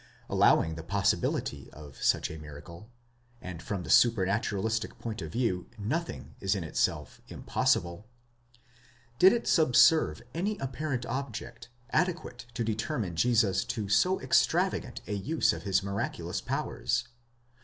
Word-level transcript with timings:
Allowing 0.31 0.73
the 0.73 0.83
possibility 0.83 1.69
of 1.73 2.01
such 2.01 2.31
a 2.31 2.39
miracle 2.39 2.89
(and 3.39 3.61
from 3.61 3.83
the 3.83 3.89
supranaturalistic 3.91 4.97
point 4.97 5.21
of 5.21 5.31
view, 5.31 5.67
nothing 5.77 6.33
is 6.39 6.55
in 6.55 6.63
itself 6.63 7.21
impossible), 7.27 8.07
did 9.19 9.31
it 9.31 9.45
subserve 9.47 10.23
any 10.33 10.57
apparent 10.57 11.05
object, 11.05 11.69
adequate 11.91 12.47
to 12.55 12.63
determine 12.63 13.15
Jesus 13.15 13.63
to 13.65 13.89
so 13.89 14.19
extravagant 14.21 15.01
a 15.05 15.13
use 15.13 15.53
of 15.53 15.61
his 15.61 15.83
miraculous 15.83 16.41
powers? 16.41 17.03